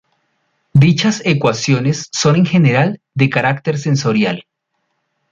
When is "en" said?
2.35-2.47